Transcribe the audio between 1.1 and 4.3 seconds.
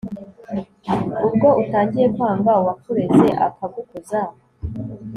ubwo utangiye kwanga uwakureze akagukuza